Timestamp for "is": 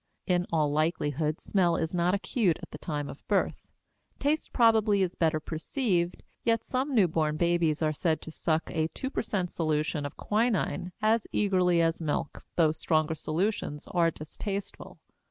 1.75-1.93, 5.03-5.13